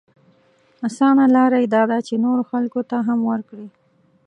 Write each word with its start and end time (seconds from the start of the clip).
اسانه 0.87 1.25
لاره 1.35 1.57
يې 1.63 1.67
دا 1.75 1.83
ده 1.89 1.97
چې 2.07 2.13
نورو 2.25 2.43
خلکو 2.51 2.79
ته 2.89 2.97
هم 3.07 3.19
ورکړي. 3.31 3.67